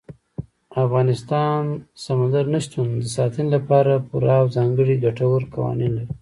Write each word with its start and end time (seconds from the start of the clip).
افغانستان 0.83 1.61
د 1.73 1.77
سمندر 2.05 2.45
نه 2.53 2.59
شتون 2.65 2.87
د 3.01 3.05
ساتنې 3.15 3.49
لپاره 3.55 4.03
پوره 4.09 4.33
او 4.41 4.45
ځانګړي 4.55 4.95
ګټور 5.05 5.41
قوانین 5.53 5.91
لري. 5.97 6.09